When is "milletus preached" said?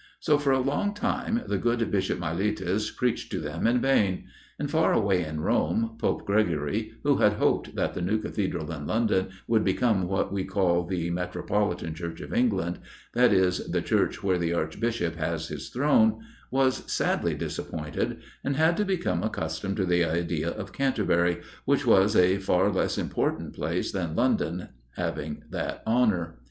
2.17-3.31